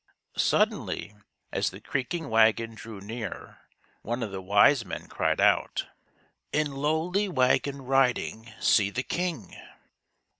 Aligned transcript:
Suddenly, 0.37 1.15
as 1.51 1.69
the 1.69 1.79
creaking 1.79 2.31
wagon 2.31 2.73
drew 2.73 3.01
near, 3.01 3.59
one 4.01 4.23
of 4.23 4.31
the 4.31 4.41
wise 4.41 4.83
men 4.83 5.05
cried 5.05 5.39
out: 5.39 5.85
—"In 6.51 6.71
lowly 6.71 7.29
wagon 7.29 7.83
riding, 7.83 8.51
see 8.59 8.89
the 8.89 9.03
king 9.03 9.55